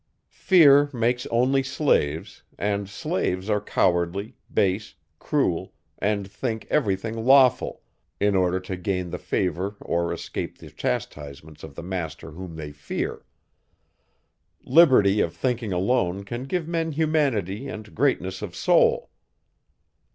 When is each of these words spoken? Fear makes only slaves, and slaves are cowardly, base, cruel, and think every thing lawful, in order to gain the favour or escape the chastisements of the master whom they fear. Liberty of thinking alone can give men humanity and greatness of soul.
Fear 0.47 0.89
makes 0.93 1.27
only 1.27 1.61
slaves, 1.61 2.41
and 2.57 2.89
slaves 2.89 3.51
are 3.51 3.61
cowardly, 3.61 4.35
base, 4.51 4.95
cruel, 5.19 5.73
and 5.99 6.27
think 6.27 6.65
every 6.71 6.95
thing 6.95 7.23
lawful, 7.23 7.83
in 8.19 8.33
order 8.35 8.59
to 8.61 8.77
gain 8.77 9.11
the 9.11 9.19
favour 9.19 9.75
or 9.79 10.11
escape 10.11 10.57
the 10.57 10.71
chastisements 10.71 11.63
of 11.63 11.75
the 11.75 11.83
master 11.83 12.31
whom 12.31 12.55
they 12.55 12.71
fear. 12.71 13.27
Liberty 14.65 15.21
of 15.21 15.35
thinking 15.35 15.71
alone 15.71 16.23
can 16.23 16.45
give 16.45 16.67
men 16.67 16.93
humanity 16.93 17.67
and 17.67 17.93
greatness 17.93 18.41
of 18.41 18.55
soul. 18.55 19.11